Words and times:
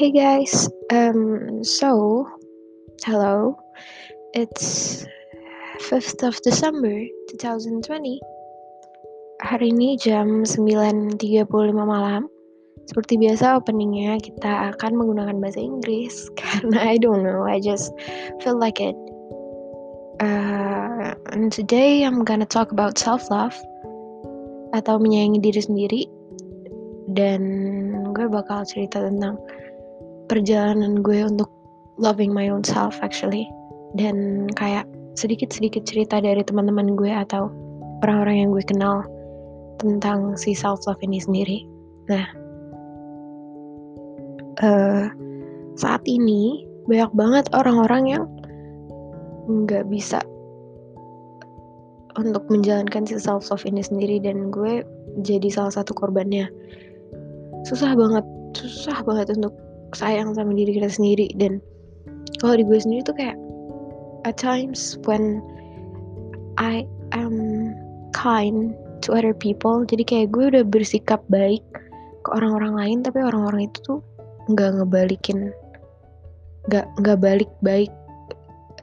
Hey 0.00 0.16
guys, 0.16 0.64
um, 0.88 1.60
so 1.60 2.24
hello, 3.04 3.52
it's 4.32 5.04
5th 5.92 6.24
of 6.24 6.40
December 6.40 7.04
2020. 7.36 7.84
Hari 9.44 9.68
ini 9.68 10.00
jam 10.00 10.48
9.35 10.48 11.52
malam. 11.76 12.32
Seperti 12.88 13.20
biasa 13.20 13.60
openingnya 13.60 14.16
kita 14.24 14.72
akan 14.72 14.96
menggunakan 14.96 15.36
bahasa 15.36 15.60
Inggris 15.60 16.32
karena 16.40 16.80
I 16.80 16.96
don't 16.96 17.20
know, 17.20 17.44
I 17.44 17.60
just 17.60 17.92
feel 18.40 18.56
like 18.56 18.80
it. 18.80 18.96
Uh, 20.16 21.12
and 21.36 21.52
today 21.52 22.08
I'm 22.08 22.24
gonna 22.24 22.48
talk 22.48 22.72
about 22.72 22.96
self 22.96 23.28
love 23.28 23.52
atau 24.72 24.96
menyayangi 24.96 25.44
diri 25.44 25.60
sendiri 25.60 26.02
dan 27.12 27.44
gue 28.16 28.32
bakal 28.32 28.64
cerita 28.64 29.04
tentang 29.04 29.36
perjalanan 30.30 31.02
gue 31.02 31.26
untuk 31.26 31.50
loving 31.98 32.30
my 32.30 32.46
own 32.46 32.62
self 32.62 32.94
actually 33.02 33.50
dan 33.98 34.46
kayak 34.54 34.86
sedikit-sedikit 35.18 35.82
cerita 35.82 36.22
dari 36.22 36.38
teman-teman 36.46 36.94
gue 36.94 37.10
atau 37.10 37.50
orang-orang 38.06 38.46
yang 38.46 38.48
gue 38.54 38.62
kenal 38.62 39.02
tentang 39.82 40.38
si 40.38 40.54
self 40.54 40.86
love 40.86 41.02
ini 41.02 41.18
sendiri. 41.18 41.66
Nah, 42.06 42.26
uh, 44.62 45.10
saat 45.74 46.06
ini 46.06 46.62
banyak 46.86 47.10
banget 47.18 47.44
orang-orang 47.50 48.02
yang 48.06 48.24
nggak 49.50 49.90
bisa 49.90 50.22
untuk 52.14 52.46
menjalankan 52.46 53.02
si 53.02 53.18
self 53.18 53.50
love 53.50 53.66
ini 53.66 53.82
sendiri 53.82 54.22
dan 54.22 54.54
gue 54.54 54.86
jadi 55.26 55.50
salah 55.50 55.74
satu 55.74 55.90
korbannya. 55.90 56.46
Susah 57.66 57.98
banget, 57.98 58.24
susah 58.54 59.02
banget 59.02 59.34
untuk 59.36 59.52
sayang 59.94 60.34
sama 60.34 60.54
diri 60.54 60.76
kita 60.78 60.90
sendiri. 60.90 61.30
Dan 61.36 61.62
kalau 62.40 62.56
di 62.56 62.64
gue 62.64 62.78
sendiri 62.78 63.02
tuh 63.04 63.16
kayak 63.16 63.36
at 64.24 64.36
times 64.36 65.00
when 65.08 65.40
I 66.60 66.84
am 67.16 67.72
kind 68.12 68.76
to 69.00 69.16
other 69.16 69.32
people 69.32 69.88
jadi 69.88 70.04
kayak 70.04 70.28
gue 70.36 70.52
udah 70.52 70.64
bersikap 70.66 71.24
baik 71.32 71.64
ke 72.20 72.28
orang-orang 72.36 72.76
lain 72.76 72.98
tapi 73.00 73.24
orang-orang 73.24 73.72
itu 73.72 73.78
tuh 73.80 73.98
nggak 74.52 74.76
ngebalikin 74.76 75.52
nggak 76.68 76.86
nggak 77.00 77.18
balik 77.24 77.50
baik. 77.64 77.88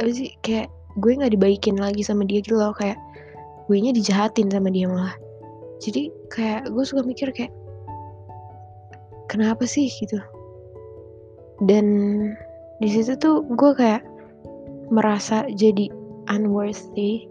Apa 0.01 0.09
sih 0.09 0.33
kayak 0.41 0.69
gue 0.97 1.11
nggak 1.13 1.33
dibaikin 1.37 1.77
lagi 1.77 2.01
sama 2.01 2.25
dia 2.25 2.41
gitu 2.41 2.57
loh 2.57 2.73
kayak 2.73 2.97
gue 3.69 3.77
nya 3.77 3.93
dijahatin 3.93 4.49
sama 4.49 4.73
dia 4.73 4.89
malah. 4.89 5.13
Jadi 5.77 6.09
kayak 6.33 6.73
gue 6.73 6.83
suka 6.83 7.05
mikir 7.05 7.29
kayak 7.37 7.53
kenapa 9.29 9.69
sih 9.69 9.85
gitu 9.85 10.17
dan 11.65 11.85
di 12.77 12.89
situ 12.93 13.17
tuh 13.17 13.41
gue 13.57 13.73
kayak 13.73 14.05
merasa 14.93 15.49
jadi 15.57 15.89
unworthy. 16.29 17.25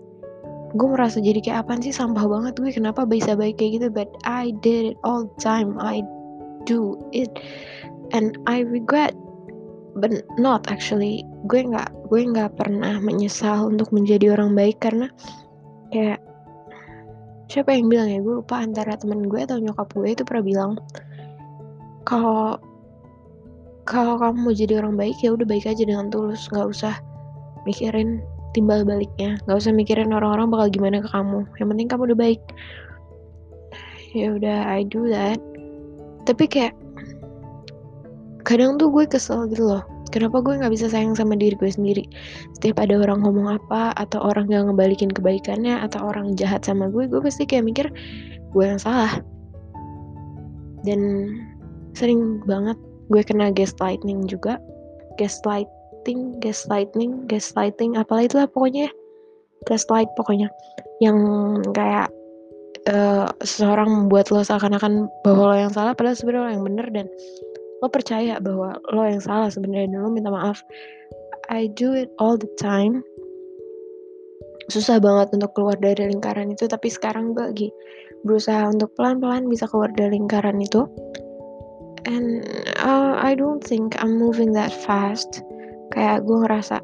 Gue 0.75 0.89
merasa 0.93 1.23
jadi 1.23 1.39
kayak 1.41 1.59
apa 1.67 1.79
sih? 1.81 1.95
Sampah 1.95 2.27
banget 2.27 2.59
gue. 2.59 2.73
Kenapa 2.75 3.07
bisa 3.07 3.39
baik 3.39 3.63
kayak 3.63 3.73
gitu? 3.81 3.89
But 3.95 4.11
I 4.27 4.53
did 4.61 4.95
it 4.95 4.99
all 5.07 5.31
time. 5.39 5.79
I 5.79 6.03
do 6.67 6.99
it 7.15 7.31
and 8.11 8.37
I 8.51 8.67
regret. 8.67 9.15
But 9.97 10.27
not 10.37 10.69
actually. 10.69 11.25
Gue 11.49 11.65
nggak 11.65 12.11
gue 12.13 12.21
nggak 12.27 12.59
pernah 12.59 13.01
menyesal 13.01 13.73
untuk 13.73 13.95
menjadi 13.95 14.37
orang 14.37 14.53
baik 14.53 14.83
karena 14.83 15.09
kayak 15.95 16.21
siapa 17.47 17.73
yang 17.73 17.87
bilang 17.89 18.11
ya 18.11 18.19
gue 18.21 18.43
lupa 18.43 18.61
antara 18.61 18.99
temen 18.99 19.25
gue 19.31 19.41
atau 19.47 19.57
nyokap 19.57 19.89
gue. 19.97 20.13
Itu 20.13 20.23
pernah 20.29 20.45
bilang 20.45 20.71
kalau 22.05 22.61
kalau 23.87 24.19
kamu 24.19 24.37
mau 24.43 24.53
jadi 24.53 24.83
orang 24.83 24.99
baik 24.99 25.23
ya 25.23 25.33
udah 25.33 25.47
baik 25.47 25.65
aja 25.65 25.83
dengan 25.87 26.11
tulus. 26.11 26.51
Nggak 26.51 26.67
usah 26.75 26.95
mikirin 27.65 28.19
timbal 28.51 28.83
baliknya. 28.83 29.39
Nggak 29.47 29.59
usah 29.63 29.73
mikirin 29.73 30.11
orang-orang 30.11 30.51
bakal 30.51 30.67
gimana 30.75 30.99
ke 31.01 31.09
kamu. 31.15 31.47
Yang 31.63 31.69
penting 31.71 31.89
kamu 31.89 32.03
udah 32.11 32.19
baik. 32.19 32.43
Ya 34.11 34.27
udah 34.35 34.59
I 34.67 34.83
do 34.83 35.07
that. 35.07 35.39
Tapi 36.27 36.51
kayak 36.51 36.75
kadang 38.43 38.75
tuh 38.75 38.91
gue 38.91 39.07
kesel 39.07 39.47
gitu 39.55 39.71
loh. 39.71 39.87
Kenapa 40.11 40.43
gue 40.43 40.59
nggak 40.59 40.75
bisa 40.75 40.91
sayang 40.91 41.15
sama 41.15 41.39
diri 41.39 41.55
gue 41.55 41.71
sendiri? 41.71 42.07
Setiap 42.59 42.83
ada 42.83 42.99
orang 42.99 43.23
ngomong 43.23 43.59
apa 43.59 43.95
atau 43.95 44.23
orang 44.23 44.51
yang 44.51 44.67
ngebalikin 44.71 45.11
kebaikannya 45.11 45.79
atau 45.83 46.11
orang 46.11 46.35
jahat 46.35 46.67
sama 46.67 46.91
gue 46.91 47.07
gue 47.07 47.21
pasti 47.23 47.47
kayak 47.47 47.67
mikir 47.71 47.87
gue 48.51 48.65
yang 48.67 48.83
salah. 48.83 49.23
Dan 50.83 51.31
sering 51.95 52.43
banget 52.47 52.79
gue 53.11 53.23
kena 53.23 53.53
gaslighting 53.55 54.27
juga. 54.27 54.59
Gaslighting 55.17 56.43
gaslighting 56.43 57.27
gaslighting 57.27 57.97
apalah 57.97 58.27
itulah 58.27 58.49
pokoknya 58.51 58.91
gaslight 59.67 60.11
pokoknya. 60.15 60.51
Yang 61.03 61.19
kayak 61.75 62.09
uh, 62.91 63.29
seseorang 63.43 63.89
membuat 63.89 64.31
lo 64.31 64.43
seakan-akan 64.43 65.11
bahwa 65.27 65.53
lo 65.53 65.57
yang 65.57 65.73
salah 65.73 65.93
padahal 65.93 66.17
sebenarnya 66.17 66.45
lo 66.45 66.53
yang 66.55 66.65
bener 66.65 66.87
dan 66.95 67.07
lo 67.85 67.87
percaya 67.93 68.41
bahwa 68.41 68.79
lo 68.95 69.03
yang 69.05 69.21
salah 69.21 69.49
sebenarnya 69.51 69.93
dan 69.93 70.01
lo 70.03 70.11
minta 70.11 70.31
maaf. 70.31 70.63
I 71.47 71.71
do 71.79 71.95
it 71.95 72.11
all 72.19 72.35
the 72.35 72.51
time. 72.59 73.07
Susah 74.67 74.99
banget 74.99 75.31
untuk 75.31 75.55
keluar 75.55 75.79
dari 75.79 76.11
lingkaran 76.11 76.51
itu 76.51 76.67
tapi 76.67 76.91
sekarang 76.91 77.39
gue 77.39 77.45
lagi 77.55 77.69
berusaha 78.27 78.67
untuk 78.67 78.91
pelan-pelan 78.99 79.47
bisa 79.47 79.71
keluar 79.71 79.95
dari 79.95 80.19
lingkaran 80.19 80.59
itu 80.59 80.91
and 82.07 82.47
uh, 82.81 83.19
I 83.19 83.35
don't 83.35 83.61
think 83.61 83.99
I'm 83.99 84.17
moving 84.17 84.55
that 84.55 84.71
fast. 84.73 85.43
Kayak 85.93 86.25
gue 86.25 86.39
ngerasa 86.47 86.81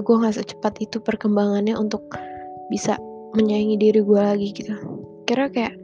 gue 0.00 0.16
nggak 0.16 0.36
secepat 0.36 0.80
itu 0.80 1.00
perkembangannya 1.00 1.76
untuk 1.76 2.04
bisa 2.68 2.96
menyayangi 3.36 3.76
diri 3.80 4.00
gue 4.04 4.20
lagi 4.20 4.48
gitu. 4.54 4.76
Kira 5.24 5.48
kayak 5.50 5.74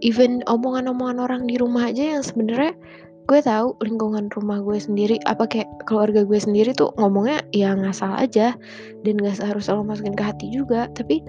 even 0.00 0.40
omongan-omongan 0.48 1.18
orang 1.20 1.42
di 1.46 1.60
rumah 1.60 1.92
aja 1.92 2.18
yang 2.18 2.24
sebenarnya 2.24 2.74
gue 3.28 3.40
tahu 3.44 3.76
lingkungan 3.84 4.32
rumah 4.32 4.64
gue 4.64 4.80
sendiri 4.80 5.20
apa 5.28 5.44
kayak 5.44 5.68
keluarga 5.84 6.24
gue 6.24 6.40
sendiri 6.40 6.72
tuh 6.72 6.88
ngomongnya 6.96 7.44
ya 7.52 7.76
ngasal 7.76 8.16
aja 8.16 8.56
dan 9.04 9.14
gak 9.20 9.44
harus 9.44 9.68
selalu 9.68 9.92
masukin 9.92 10.16
ke 10.16 10.24
hati 10.24 10.46
juga. 10.48 10.88
Tapi 10.96 11.20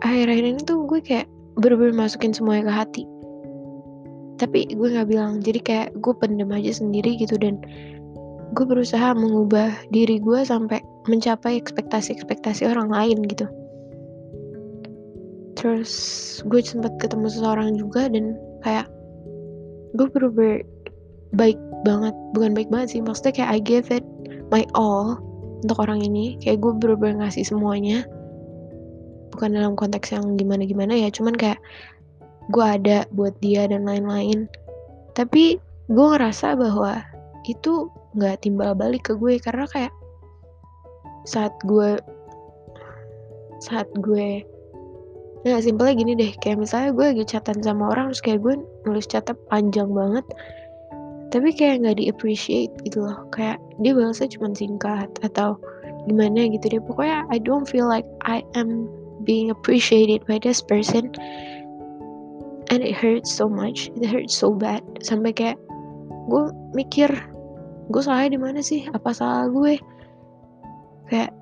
akhir-akhir 0.00 0.44
ini 0.56 0.60
tuh 0.64 0.88
gue 0.88 1.00
kayak 1.04 1.28
bener-bener 1.60 1.92
masukin 1.92 2.32
semuanya 2.32 2.72
ke 2.72 2.74
hati 2.74 3.04
tapi 4.40 4.68
gue 4.68 4.88
nggak 4.88 5.08
bilang 5.08 5.40
jadi 5.44 5.60
kayak 5.60 5.88
gue 6.00 6.14
pendem 6.16 6.50
aja 6.52 6.72
sendiri 6.76 7.20
gitu 7.20 7.36
dan 7.36 7.60
gue 8.52 8.64
berusaha 8.68 9.16
mengubah 9.16 9.72
diri 9.92 10.20
gue 10.20 10.44
sampai 10.44 10.80
mencapai 11.08 11.56
ekspektasi-ekspektasi 11.56 12.68
orang 12.68 12.92
lain 12.92 13.18
gitu. 13.26 13.48
Terus 15.56 15.92
gue 16.44 16.60
sempat 16.60 16.92
ketemu 17.00 17.32
seseorang 17.32 17.76
juga 17.80 18.12
dan 18.12 18.36
kayak 18.60 18.86
gue 19.96 20.06
bener 20.12 20.64
baik 21.32 21.56
banget 21.82 22.14
bukan 22.36 22.52
baik 22.52 22.68
banget 22.68 22.96
sih 22.96 23.00
maksudnya 23.00 23.32
kayak 23.40 23.50
I 23.56 23.58
give 23.60 23.88
it 23.88 24.04
my 24.52 24.68
all 24.76 25.16
untuk 25.64 25.80
orang 25.80 26.04
ini. 26.04 26.36
Kayak 26.44 26.60
gue 26.60 26.72
bener-bener 26.76 27.24
ngasih 27.24 27.48
semuanya 27.48 28.04
bukan 29.32 29.56
dalam 29.56 29.72
konteks 29.72 30.12
yang 30.12 30.36
gimana-gimana 30.36 30.92
ya 30.92 31.08
cuman 31.08 31.32
kayak 31.32 31.56
gue 32.50 32.66
ada 32.66 33.06
buat 33.14 33.36
dia 33.38 33.68
dan 33.70 33.86
lain-lain. 33.86 34.50
Tapi 35.14 35.60
gue 35.86 36.06
ngerasa 36.16 36.56
bahwa 36.56 37.04
itu 37.46 37.90
nggak 38.16 38.42
timbal 38.46 38.72
balik 38.74 39.10
ke 39.10 39.14
gue 39.18 39.38
karena 39.42 39.66
kayak 39.70 39.92
saat 41.26 41.54
gue 41.66 41.98
saat 43.62 43.86
gue 44.02 44.42
Nah, 45.42 45.58
simpelnya 45.58 45.94
gini 45.98 46.12
deh, 46.14 46.32
kayak 46.38 46.62
misalnya 46.62 46.94
gue 46.94 47.02
lagi 47.02 47.24
chatan 47.26 47.58
sama 47.66 47.90
orang, 47.90 48.14
terus 48.14 48.22
kayak 48.22 48.40
gue 48.46 48.54
nulis 48.86 49.10
chatnya 49.10 49.34
panjang 49.50 49.90
banget, 49.90 50.22
tapi 51.34 51.50
kayak 51.50 51.82
nggak 51.82 51.98
di 51.98 52.06
appreciate 52.06 52.70
gitu 52.86 53.02
loh, 53.02 53.26
kayak 53.34 53.58
dia 53.82 53.90
balasnya 53.90 54.30
cuma 54.30 54.54
singkat 54.54 55.10
atau 55.26 55.58
gimana 56.06 56.46
gitu 56.46 56.78
deh, 56.78 56.82
pokoknya 56.86 57.26
I 57.26 57.42
don't 57.42 57.66
feel 57.66 57.90
like 57.90 58.06
I 58.22 58.46
am 58.54 58.86
being 59.26 59.50
appreciated 59.50 60.22
by 60.30 60.38
this 60.38 60.62
person, 60.62 61.10
and 62.72 62.80
it 62.80 62.96
hurts 62.96 63.28
so 63.28 63.52
much. 63.52 63.92
It 64.00 64.08
hurts 64.08 64.32
so 64.32 64.56
bad. 64.56 64.80
Sampai 65.04 65.36
kayak 65.36 65.60
gue 66.32 66.44
mikir 66.72 67.12
gue 67.92 68.02
salahnya 68.02 68.34
di 68.34 68.40
mana 68.40 68.64
sih? 68.64 68.88
Apa 68.96 69.12
salah 69.12 69.52
gue? 69.52 69.76
Kayak 71.12 71.36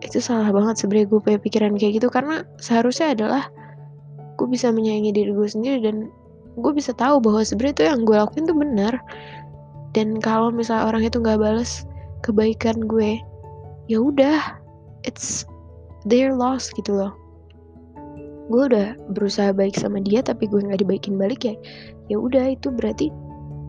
itu 0.00 0.18
salah 0.18 0.48
banget 0.48 0.80
sebenarnya 0.80 1.06
gue 1.12 1.20
punya 1.20 1.38
pikiran 1.38 1.76
kayak 1.76 2.00
gitu. 2.00 2.08
Karena 2.08 2.48
seharusnya 2.56 3.12
adalah 3.12 3.52
gue 4.40 4.48
bisa 4.48 4.72
menyayangi 4.72 5.12
diri 5.12 5.30
gue 5.36 5.48
sendiri 5.48 5.78
dan 5.84 6.08
gue 6.56 6.72
bisa 6.72 6.96
tahu 6.96 7.20
bahwa 7.20 7.44
sebenarnya 7.44 7.76
itu 7.76 7.84
yang 7.92 8.00
gue 8.08 8.16
lakuin 8.16 8.48
tuh 8.48 8.56
benar. 8.56 8.94
Dan 9.92 10.16
kalau 10.24 10.48
misalnya 10.48 10.88
orang 10.88 11.04
itu 11.04 11.20
nggak 11.20 11.36
balas 11.36 11.84
kebaikan 12.24 12.88
gue 12.88 13.20
ya 13.90 13.98
udah 13.98 14.56
it's 15.02 15.44
their 16.06 16.32
loss 16.32 16.70
gitu 16.72 16.94
loh 16.94 17.12
gue 18.50 18.62
udah 18.72 18.98
berusaha 19.14 19.54
baik 19.54 19.78
sama 19.78 20.02
dia 20.02 20.24
tapi 20.24 20.50
gue 20.50 20.62
nggak 20.62 20.82
dibaikin 20.82 21.14
balik 21.20 21.46
ya. 21.46 21.54
Ya 22.10 22.16
udah 22.18 22.54
itu 22.56 22.72
berarti 22.74 23.12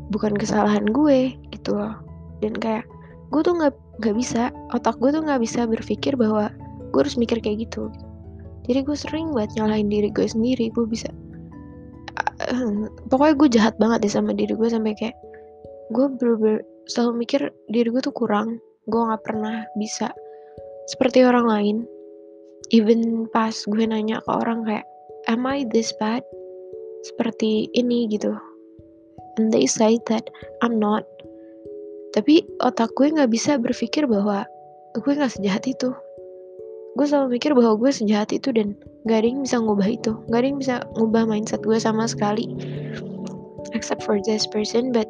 bukan 0.09 0.33
kesalahan 0.33 0.89
gue 0.89 1.35
gitu 1.53 1.77
loh. 1.77 1.99
Dan 2.41 2.57
kayak 2.57 2.87
gue 3.29 3.41
tuh 3.45 3.53
nggak 3.53 3.73
nggak 4.01 4.15
bisa 4.17 4.49
otak 4.73 4.97
gue 4.97 5.13
tuh 5.13 5.21
nggak 5.21 5.41
bisa 5.41 5.69
berpikir 5.69 6.17
bahwa 6.17 6.49
gue 6.93 6.99
harus 6.99 7.19
mikir 7.19 7.37
kayak 7.43 7.69
gitu. 7.69 7.93
Jadi 8.63 8.79
gue 8.81 8.97
sering 8.97 9.35
buat 9.35 9.51
nyalahin 9.59 9.91
diri 9.91 10.09
gue 10.09 10.25
sendiri 10.25 10.71
gue 10.71 10.85
bisa 10.87 11.11
uh, 12.49 12.87
pokoknya 13.11 13.35
gue 13.35 13.49
jahat 13.59 13.75
banget 13.79 14.07
deh 14.07 14.13
sama 14.13 14.31
diri 14.35 14.53
gue 14.55 14.69
sampai 14.69 14.93
kayak 14.97 15.15
gue 15.93 16.05
bener-bener 16.17 16.63
selalu 16.89 17.23
mikir 17.23 17.41
diri 17.71 17.89
gue 17.91 18.01
tuh 18.03 18.15
kurang 18.15 18.59
gue 18.87 18.99
nggak 18.99 19.23
pernah 19.23 19.63
bisa 19.79 20.11
seperti 20.91 21.23
orang 21.23 21.47
lain 21.47 21.77
even 22.71 23.27
pas 23.33 23.51
gue 23.51 23.83
nanya 23.83 24.23
ke 24.23 24.31
orang 24.31 24.63
kayak 24.63 24.85
am 25.27 25.43
I 25.43 25.67
this 25.67 25.91
bad? 25.99 26.23
Seperti 27.03 27.67
ini 27.75 28.07
gitu. 28.07 28.31
And 29.35 29.51
they 29.51 29.67
say 29.67 29.99
that 30.07 30.29
I'm 30.61 30.79
not. 30.79 31.03
Tapi 32.13 32.45
otak 32.61 32.93
gue 32.95 33.09
nggak 33.11 33.33
bisa 33.33 33.57
berpikir 33.57 34.05
bahwa 34.05 34.45
gue 34.95 35.11
nggak 35.11 35.33
sejahat 35.33 35.65
itu. 35.67 35.91
Gue 36.93 37.05
selalu 37.09 37.41
mikir 37.41 37.57
bahwa 37.57 37.73
gue 37.81 37.89
sejahat 37.89 38.29
itu 38.37 38.53
dan 38.53 38.77
gak 39.09 39.25
ada 39.25 39.27
yang 39.33 39.41
bisa 39.41 39.57
ngubah 39.57 39.89
itu. 39.89 40.13
Gak 40.29 40.45
ada 40.45 40.47
yang 40.53 40.59
bisa 40.61 40.75
ngubah 40.93 41.25
mindset 41.25 41.65
gue 41.65 41.73
sama 41.81 42.05
sekali. 42.05 42.53
Except 43.73 44.05
for 44.05 44.21
this 44.21 44.45
person 44.45 44.93
but 44.93 45.09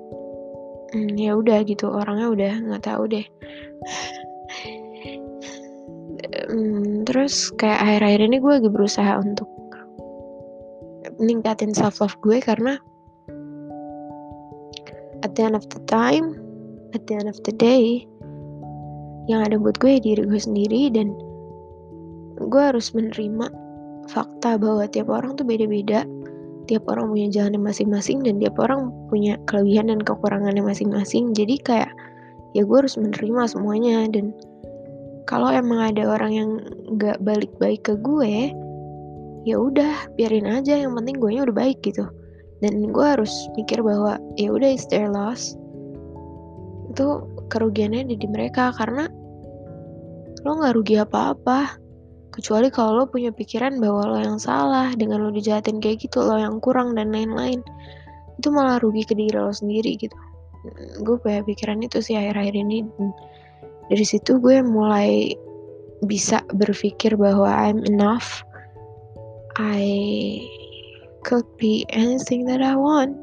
hmm, 0.96 1.12
ya 1.20 1.36
udah 1.36 1.68
gitu. 1.68 1.92
Orangnya 1.92 2.32
udah 2.32 2.54
nggak 2.72 2.88
tahu 2.88 3.12
deh 3.12 3.28
hmm, 6.54 7.10
terus 7.10 7.50
kayak 7.58 7.82
akhir-akhir 7.82 8.22
ini 8.30 8.38
gue 8.38 8.52
lagi 8.62 8.70
berusaha 8.70 9.18
untuk 9.18 9.50
ningkatin 11.18 11.74
self 11.74 11.98
love 12.00 12.16
gue 12.22 12.38
karena 12.38 12.78
at 15.26 15.34
the 15.34 15.42
end 15.42 15.58
of 15.58 15.66
the 15.74 15.82
time 15.90 16.38
at 16.94 17.02
the 17.10 17.18
end 17.18 17.26
of 17.26 17.38
the 17.44 17.54
day 17.58 18.06
yang 19.26 19.42
ada 19.42 19.58
buat 19.58 19.82
gue 19.82 19.98
ya 19.98 20.02
diri 20.04 20.22
gue 20.30 20.40
sendiri 20.40 20.94
dan 20.94 21.16
gue 22.38 22.62
harus 22.62 22.92
menerima 22.92 23.50
fakta 24.12 24.60
bahwa 24.60 24.84
tiap 24.90 25.08
orang 25.08 25.40
tuh 25.40 25.48
beda-beda. 25.48 26.04
Tiap 26.64 26.88
orang 26.88 27.12
punya 27.12 27.28
jalannya 27.28 27.60
masing-masing 27.60 28.24
dan 28.24 28.40
tiap 28.40 28.56
orang 28.56 28.88
punya 29.12 29.36
kelebihan 29.48 29.92
dan 29.92 30.00
kekurangannya 30.00 30.64
masing-masing. 30.64 31.36
Jadi 31.36 31.60
kayak 31.60 31.92
ya 32.56 32.64
gue 32.64 32.78
harus 32.78 32.96
menerima 32.96 33.52
semuanya 33.52 34.08
dan 34.12 34.32
kalau 35.30 35.50
emang 35.50 35.94
ada 35.94 36.04
orang 36.08 36.32
yang 36.34 36.50
nggak 36.98 37.20
balik 37.24 37.52
baik 37.58 37.84
ke 37.88 37.96
gue 38.00 38.52
ya 39.44 39.56
udah 39.60 40.08
biarin 40.16 40.48
aja 40.48 40.80
yang 40.80 40.96
penting 40.96 41.20
gue 41.20 41.32
udah 41.36 41.56
baik 41.56 41.80
gitu 41.84 42.08
dan 42.64 42.92
gue 42.96 43.06
harus 43.06 43.32
mikir 43.60 43.84
bahwa 43.84 44.20
ya 44.40 44.52
udah 44.52 44.70
it's 44.72 44.88
their 44.88 45.12
loss 45.12 45.56
itu 46.92 47.24
kerugiannya 47.52 48.08
ada 48.08 48.16
di 48.16 48.28
mereka 48.30 48.72
karena 48.76 49.10
lo 50.44 50.60
nggak 50.60 50.76
rugi 50.76 51.00
apa-apa 51.00 51.84
Kecuali 52.34 52.74
kalau 52.74 52.98
lo 52.98 53.06
punya 53.06 53.30
pikiran 53.30 53.78
bahwa 53.78 54.10
lo 54.10 54.18
yang 54.18 54.42
salah 54.42 54.90
dengan 54.98 55.22
lo 55.22 55.30
dijahatin 55.30 55.78
kayak 55.78 56.02
gitu, 56.02 56.18
lo 56.26 56.42
yang 56.42 56.58
kurang 56.58 56.98
dan 56.98 57.14
lain-lain. 57.14 57.62
Itu 58.42 58.50
malah 58.50 58.82
rugi 58.82 59.06
ke 59.06 59.14
diri 59.14 59.38
lo 59.38 59.54
sendiri 59.54 59.94
gitu. 60.02 60.18
Gue 61.06 61.22
punya 61.22 61.46
pikiran 61.46 61.78
itu 61.86 62.02
sih 62.02 62.18
akhir-akhir 62.18 62.58
ini. 62.58 62.90
Dari 63.92 64.06
situ 64.08 64.40
gue 64.40 64.64
mulai 64.64 65.36
bisa 66.08 66.44
berpikir 66.56 67.16
bahwa 67.16 67.48
I'm 67.48 67.84
enough. 67.88 68.44
I 69.60 70.42
could 71.24 71.46
be 71.62 71.88
anything 71.94 72.46
that 72.50 72.60
I 72.60 72.76
want. 72.76 73.16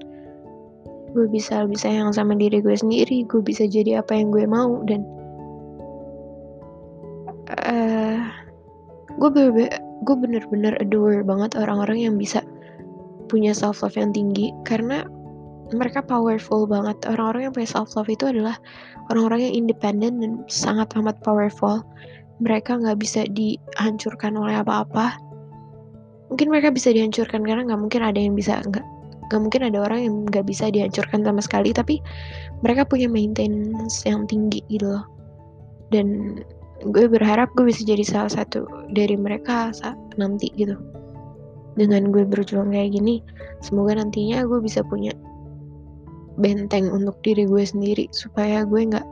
Gue 1.12 1.26
bisa 1.26 1.66
lebih 1.66 1.80
sayang 1.80 2.14
sama 2.14 2.38
diri 2.38 2.62
gue 2.62 2.76
sendiri. 2.76 3.26
Gue 3.26 3.42
bisa 3.42 3.66
jadi 3.66 4.00
apa 4.00 4.14
yang 4.14 4.30
gue 4.30 4.46
mau 4.46 4.80
dan 4.86 5.02
uh, 7.66 8.20
gue 9.18 9.30
gue 10.00 10.16
bener-bener 10.16 10.72
adore 10.80 11.20
banget 11.26 11.58
orang-orang 11.58 11.98
yang 12.08 12.14
bisa 12.16 12.40
punya 13.28 13.54
self 13.54 13.82
love 13.84 13.94
yang 13.94 14.10
tinggi 14.10 14.50
karena 14.66 15.04
mereka 15.74 16.02
powerful 16.02 16.66
banget. 16.66 16.96
Orang-orang 17.06 17.50
yang 17.50 17.52
punya 17.54 17.68
self 17.70 17.94
love 17.94 18.10
itu 18.10 18.26
adalah 18.26 18.58
orang-orang 19.10 19.50
yang 19.50 19.66
independen 19.66 20.12
dan 20.22 20.32
sangat 20.46 20.90
amat 20.98 21.18
powerful. 21.22 21.82
Mereka 22.40 22.80
nggak 22.80 22.98
bisa 22.98 23.26
dihancurkan 23.30 24.38
oleh 24.38 24.58
apa-apa. 24.58 25.18
Mungkin 26.30 26.48
mereka 26.48 26.70
bisa 26.70 26.94
dihancurkan 26.94 27.42
karena 27.42 27.66
nggak 27.66 27.80
mungkin 27.80 28.02
ada 28.06 28.18
yang 28.18 28.38
bisa 28.38 28.62
nggak 28.62 28.86
nggak 29.30 29.40
mungkin 29.46 29.62
ada 29.70 29.78
orang 29.86 30.00
yang 30.06 30.14
nggak 30.26 30.46
bisa 30.46 30.74
dihancurkan 30.74 31.22
sama 31.22 31.38
sekali 31.38 31.70
tapi 31.70 32.02
mereka 32.66 32.82
punya 32.82 33.06
maintenance 33.06 34.02
yang 34.06 34.26
tinggi 34.26 34.62
gitu 34.70 34.90
loh. 34.90 35.04
Dan 35.90 36.38
gue 36.86 37.06
berharap 37.10 37.50
gue 37.58 37.68
bisa 37.68 37.84
jadi 37.84 38.02
salah 38.06 38.32
satu 38.32 38.64
dari 38.94 39.14
mereka 39.18 39.74
saat 39.74 39.98
nanti 40.16 40.50
gitu. 40.56 40.78
Dengan 41.78 42.10
gue 42.10 42.26
berjuang 42.26 42.74
kayak 42.74 42.98
gini 42.98 43.22
semoga 43.62 43.94
nantinya 43.98 44.42
gue 44.42 44.58
bisa 44.58 44.82
punya 44.86 45.14
benteng 46.40 46.88
untuk 46.88 47.20
diri 47.22 47.44
gue 47.44 47.64
sendiri 47.64 48.08
supaya 48.10 48.64
gue 48.64 48.80
nggak 48.90 49.06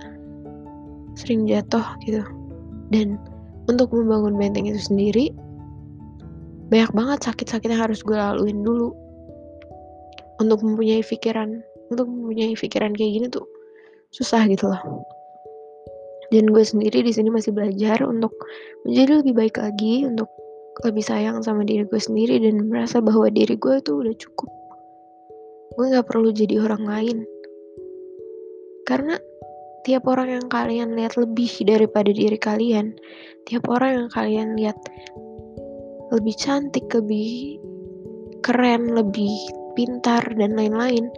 sering 1.15 1.45
jatuh 1.45 1.85
gitu. 2.05 2.25
Dan 2.89 3.21
untuk 3.69 3.93
membangun 3.93 4.41
benteng 4.41 4.65
itu 4.65 4.81
sendiri 4.81 5.31
banyak 6.69 6.93
banget 6.93 7.19
sakit-sakit 7.25 7.69
yang 7.69 7.85
harus 7.85 8.01
gue 8.01 8.17
laluin 8.17 8.65
dulu. 8.65 8.93
Untuk 10.39 10.63
mempunyai 10.63 11.03
pikiran 11.03 11.61
untuk 11.89 12.07
mempunyai 12.09 12.53
pikiran 12.55 12.93
kayak 12.93 13.13
gini 13.17 13.27
tuh 13.29 13.45
susah 14.13 14.45
gitu 14.49 14.69
loh. 14.69 15.05
Dan 16.29 16.53
gue 16.53 16.61
sendiri 16.61 17.01
di 17.01 17.13
sini 17.13 17.33
masih 17.33 17.57
belajar 17.57 18.05
untuk 18.05 18.33
menjadi 18.85 19.25
lebih 19.25 19.35
baik 19.37 19.57
lagi 19.57 20.05
untuk 20.05 20.29
lebih 20.85 21.03
sayang 21.03 21.41
sama 21.41 21.65
diri 21.65 21.89
gue 21.89 21.99
sendiri 21.99 22.39
dan 22.39 22.69
merasa 22.69 23.01
bahwa 23.01 23.27
diri 23.33 23.57
gue 23.57 23.81
tuh 23.83 24.05
udah 24.05 24.15
cukup 24.15 24.51
gue 25.77 25.85
nggak 25.91 26.09
perlu 26.09 26.33
jadi 26.33 26.65
orang 26.65 26.85
lain 26.89 27.19
karena 28.89 29.21
tiap 29.85 30.09
orang 30.09 30.41
yang 30.41 30.47
kalian 30.49 30.97
lihat 30.97 31.21
lebih 31.21 31.51
daripada 31.69 32.09
diri 32.09 32.39
kalian 32.41 32.97
tiap 33.45 33.69
orang 33.69 34.05
yang 34.05 34.09
kalian 34.13 34.49
lihat 34.57 34.79
lebih 36.09 36.35
cantik 36.41 36.89
lebih 36.93 37.61
keren 38.41 38.97
lebih 38.97 39.33
pintar 39.77 40.25
dan 40.37 40.57
lain-lain 40.57 41.13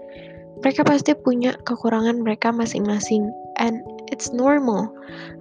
mereka 0.61 0.85
pasti 0.85 1.17
punya 1.17 1.57
kekurangan 1.65 2.21
mereka 2.21 2.53
masing-masing 2.53 3.33
and 3.57 3.81
it's 4.13 4.33
normal. 4.33 4.93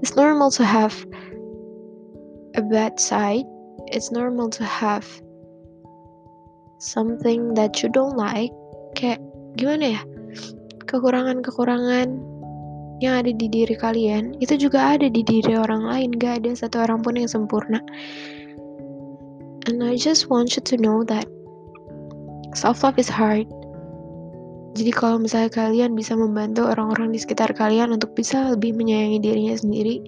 It's 0.02 0.16
normal 0.16 0.52
to 0.52 0.64
have 0.64 0.96
a 2.56 2.62
bad 2.62 3.00
side. 3.00 3.46
It's 3.92 4.12
normal 4.12 4.50
to 4.56 4.64
have 4.64 5.04
something 6.80 7.56
that 7.56 7.84
you 7.84 7.90
don't 7.90 8.16
like. 8.16 8.54
Kayak 8.96 9.20
gimana 9.58 10.00
ya? 10.00 10.02
Kekurangan-kekurangan 10.90 12.08
yang 13.00 13.14
ada 13.24 13.32
di 13.32 13.48
diri 13.48 13.76
kalian 13.80 14.36
itu 14.44 14.60
juga 14.60 14.98
ada 14.98 15.08
di 15.08 15.22
diri 15.24 15.56
orang 15.56 15.86
lain. 15.86 16.10
Gak 16.18 16.44
ada 16.44 16.52
satu 16.58 16.84
orang 16.84 17.06
pun 17.06 17.18
yang 17.18 17.30
sempurna. 17.30 17.80
And 19.70 19.86
I 19.86 20.00
just 20.00 20.32
want 20.34 20.58
you 20.58 20.64
to 20.66 20.76
know 20.82 21.06
that 21.06 21.30
self 22.58 22.82
love 22.82 22.98
is 22.98 23.12
hard 23.12 23.46
jadi 24.78 24.92
kalau 24.94 25.18
misalnya 25.18 25.50
kalian 25.50 25.98
bisa 25.98 26.14
membantu 26.14 26.70
orang-orang 26.70 27.10
di 27.12 27.20
sekitar 27.20 27.52
kalian 27.58 27.92
untuk 27.92 28.14
bisa 28.14 28.54
lebih 28.54 28.78
menyayangi 28.78 29.20
dirinya 29.20 29.56
sendiri, 29.58 30.00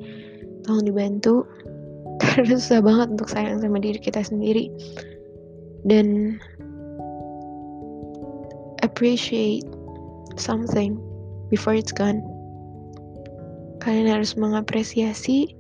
tolong 0.64 0.86
dibantu. 0.86 1.44
Karena 2.22 2.56
susah 2.56 2.80
banget 2.86 3.18
untuk 3.18 3.28
sayang 3.28 3.60
sama 3.60 3.82
diri 3.82 3.98
kita 3.98 4.22
sendiri. 4.22 4.70
Dan 5.84 6.38
appreciate 9.02 9.66
something 10.38 10.94
before 11.50 11.74
it's 11.74 11.90
gone. 11.90 12.22
Kalian 13.82 14.06
harus 14.06 14.38
mengapresiasi 14.38 15.58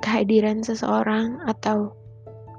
kehadiran 0.00 0.64
seseorang 0.64 1.36
atau 1.44 1.92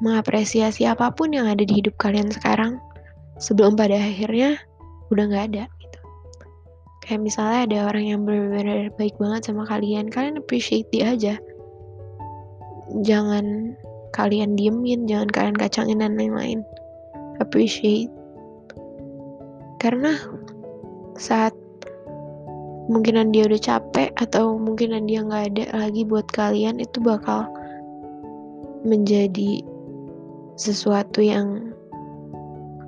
mengapresiasi 0.05 0.85
apa 0.85 1.09
pun 1.09 1.33
yang 1.33 1.49
ada 1.49 1.65
di 1.65 1.81
hidup 1.81 1.97
kalian 1.97 2.29
sekarang 2.29 2.77
sebelum 3.41 3.73
pada 3.73 3.97
akhirnya 3.97 4.61
udah 5.09 5.33
nggak 5.33 5.45
ada 5.49 5.65
gitu. 5.81 5.99
Kayak 7.01 7.33
misalnya 7.33 7.59
ada 7.65 7.77
orang 7.89 8.05
yang 8.05 8.21
benar-benar 8.21 8.93
baik 9.01 9.17
banget 9.17 9.49
sama 9.49 9.65
kalian 9.65 10.13
kalian 10.13 10.37
appreciate 10.37 10.85
dia 10.93 11.17
aja. 11.17 11.41
Jangan 13.01 13.73
kalian 14.13 14.53
diemin 14.53 15.09
jangan 15.09 15.33
kalian 15.33 15.57
kacangin 15.57 16.05
dan 16.05 16.13
lain-lain. 16.21 16.61
Appreciate 17.41 18.13
karena 19.77 20.17
saat 21.17 21.53
mungkinan 22.87 23.35
dia 23.35 23.45
udah 23.45 23.59
capek 23.59 24.09
atau 24.15 24.55
mungkinan 24.55 25.05
dia 25.05 25.19
nggak 25.21 25.43
ada 25.53 25.65
lagi 25.75 26.07
buat 26.07 26.27
kalian 26.31 26.79
itu 26.79 27.03
bakal 27.03 27.51
menjadi 28.87 29.61
sesuatu 30.55 31.19
yang 31.19 31.75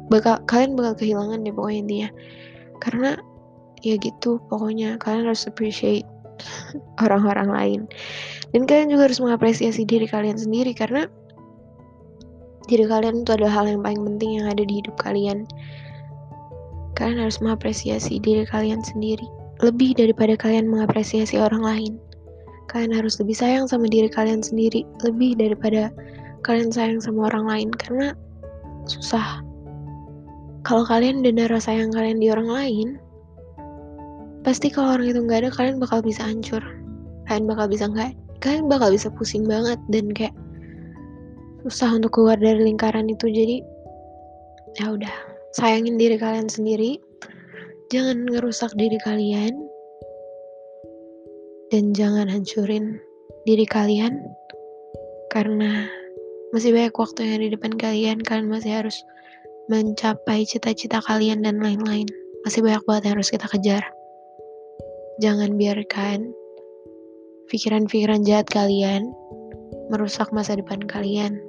bakal 0.09 0.41
kalian 0.49 0.73
bakal 0.73 0.95
kehilangan 0.97 1.43
deh 1.43 1.53
pokoknya 1.53 1.79
intinya. 1.85 2.09
Karena 2.79 3.09
ya 3.83 3.95
gitu 3.99 4.39
pokoknya 4.47 4.95
kalian 5.03 5.27
harus 5.29 5.45
appreciate 5.45 6.07
orang-orang 7.03 7.49
lain. 7.51 7.81
Dan 8.55 8.65
kalian 8.65 8.95
juga 8.95 9.11
harus 9.11 9.19
mengapresiasi 9.19 9.83
diri 9.83 10.07
kalian 10.07 10.39
sendiri 10.39 10.71
karena 10.71 11.05
diri 12.71 12.87
kalian 12.87 13.27
itu 13.27 13.35
adalah 13.35 13.61
hal 13.61 13.65
yang 13.67 13.81
paling 13.83 14.01
penting 14.15 14.41
yang 14.41 14.47
ada 14.47 14.63
di 14.63 14.79
hidup 14.79 14.95
kalian 15.01 15.43
kalian 16.99 17.23
harus 17.23 17.39
mengapresiasi 17.39 18.19
diri 18.19 18.43
kalian 18.43 18.83
sendiri. 18.83 19.23
Lebih 19.63 19.95
daripada 19.95 20.35
kalian 20.35 20.67
mengapresiasi 20.67 21.39
orang 21.39 21.63
lain. 21.63 21.93
Kalian 22.67 22.91
harus 22.91 23.15
lebih 23.23 23.39
sayang 23.39 23.71
sama 23.71 23.87
diri 23.87 24.11
kalian 24.11 24.43
sendiri. 24.43 24.83
Lebih 25.07 25.39
daripada 25.39 25.95
kalian 26.43 26.69
sayang 26.75 26.99
sama 26.99 27.31
orang 27.31 27.47
lain. 27.47 27.69
Karena 27.71 28.11
susah. 28.83 29.39
Kalau 30.67 30.83
kalian 30.83 31.23
udah 31.23 31.33
naruh 31.39 31.63
sayang 31.63 31.95
kalian 31.95 32.19
di 32.19 32.27
orang 32.27 32.51
lain 32.51 32.87
pasti 34.43 34.71
kalau 34.71 34.95
orang 34.95 35.11
itu 35.11 35.19
nggak 35.19 35.39
ada 35.47 35.51
kalian 35.55 35.79
bakal 35.79 36.03
bisa 36.03 36.21
hancur. 36.27 36.63
Kalian 37.31 37.47
bakal 37.47 37.71
bisa 37.71 37.87
nggak 37.87 38.11
kalian 38.43 38.67
bakal 38.67 38.91
bisa 38.91 39.07
pusing 39.11 39.47
banget 39.47 39.79
dan 39.87 40.11
kayak 40.11 40.35
susah 41.63 41.95
untuk 41.95 42.11
keluar 42.11 42.35
dari 42.35 42.59
lingkaran 42.59 43.07
itu. 43.07 43.27
Jadi 43.31 43.63
ya 44.79 44.95
udah 44.95 45.28
sayangin 45.55 45.97
diri 45.97 46.17
kalian 46.19 46.49
sendiri. 46.49 47.01
Jangan 47.89 48.29
ngerusak 48.29 48.73
diri 48.77 48.97
kalian. 49.01 49.53
Dan 51.73 51.93
jangan 51.93 52.29
hancurin 52.29 53.01
diri 53.45 53.65
kalian. 53.65 54.21
Karena 55.33 55.89
masih 56.53 56.73
banyak 56.73 56.93
waktu 56.93 57.19
yang 57.25 57.41
di 57.45 57.49
depan 57.53 57.73
kalian. 57.77 58.17
Kalian 58.21 58.49
masih 58.49 58.85
harus 58.85 58.97
mencapai 59.69 60.45
cita-cita 60.45 61.01
kalian 61.05 61.45
dan 61.45 61.61
lain-lain. 61.61 62.09
Masih 62.45 62.61
banyak 62.61 62.81
banget 62.85 63.03
yang 63.09 63.13
harus 63.17 63.29
kita 63.33 63.45
kejar. 63.49 63.83
Jangan 65.19 65.57
biarkan 65.59 66.31
pikiran-pikiran 67.49 68.21
jahat 68.23 68.47
kalian 68.47 69.09
merusak 69.89 70.29
masa 70.29 70.53
depan 70.53 70.85
kalian. 70.85 71.48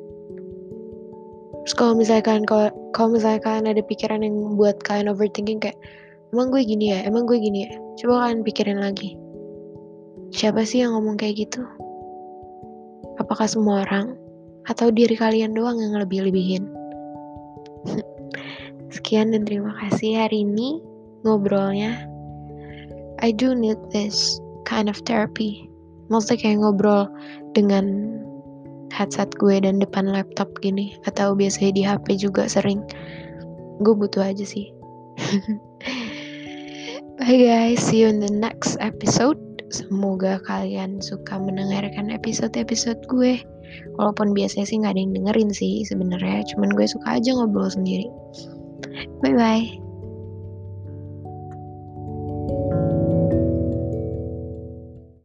Terus 1.65 1.75
kalau 1.77 1.93
misalnya 1.93 2.25
kalian 2.25 2.47
kalau, 2.49 2.69
kalau 2.97 3.09
misalnya 3.17 3.41
kalian 3.45 3.67
ada 3.69 3.83
pikiran 3.85 4.25
yang 4.25 4.57
buat 4.57 4.81
kalian 4.81 5.13
overthinking 5.13 5.61
kayak 5.61 5.77
emang 6.33 6.49
gue 6.49 6.63
gini 6.65 6.97
ya, 6.97 7.05
emang 7.05 7.29
gue 7.29 7.37
gini 7.37 7.69
ya. 7.69 7.73
Coba 8.01 8.29
kalian 8.29 8.41
pikirin 8.47 8.81
lagi. 8.81 9.19
Siapa 10.31 10.63
sih 10.65 10.81
yang 10.81 10.97
ngomong 10.97 11.19
kayak 11.21 11.49
gitu? 11.49 11.67
Apakah 13.21 13.45
semua 13.51 13.85
orang 13.85 14.17
atau 14.71 14.89
diri 14.89 15.19
kalian 15.19 15.53
doang 15.53 15.77
yang 15.83 15.99
lebih-lebihin? 15.99 16.65
Sekian 18.95 19.35
dan 19.35 19.45
terima 19.45 19.75
kasih 19.85 20.17
hari 20.17 20.47
ini 20.47 20.81
ngobrolnya. 21.27 22.09
I 23.21 23.37
do 23.37 23.53
need 23.53 23.77
this 23.93 24.41
kind 24.65 24.89
of 24.89 24.97
therapy. 25.05 25.69
Maksudnya 26.09 26.41
kayak 26.41 26.59
ngobrol 26.65 27.05
dengan 27.53 28.17
headset 29.01 29.33
gue 29.41 29.57
dan 29.65 29.81
depan 29.81 30.13
laptop 30.13 30.53
gini. 30.61 30.93
Atau 31.09 31.33
biasanya 31.33 31.73
di 31.73 31.83
HP 31.89 32.21
juga 32.21 32.45
sering. 32.45 32.85
Gue 33.81 33.97
butuh 33.97 34.21
aja 34.21 34.45
sih. 34.45 34.69
Bye 37.21 37.37
guys, 37.37 37.81
see 37.81 38.05
you 38.05 38.09
in 38.09 38.21
the 38.21 38.33
next 38.33 38.77
episode. 38.81 39.41
Semoga 39.73 40.41
kalian 40.45 41.01
suka 41.01 41.37
mendengarkan 41.41 42.13
episode-episode 42.13 43.01
gue. 43.09 43.41
Walaupun 44.01 44.35
biasanya 44.35 44.67
sih 44.67 44.83
nggak 44.83 44.97
ada 44.97 45.01
yang 45.01 45.15
dengerin 45.15 45.51
sih 45.55 45.87
sebenarnya, 45.87 46.43
cuman 46.53 46.75
gue 46.75 46.87
suka 46.91 47.21
aja 47.21 47.31
ngobrol 47.37 47.71
sendiri. 47.71 48.09
Bye 49.23 49.37
bye. 49.37 49.90